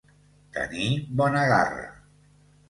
[0.55, 0.87] Tenir
[1.21, 1.85] bona garra.